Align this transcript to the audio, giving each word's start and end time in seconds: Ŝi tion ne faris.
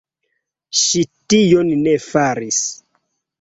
Ŝi 0.83 1.03
tion 1.33 1.69
ne 1.83 1.95
faris. 2.07 2.63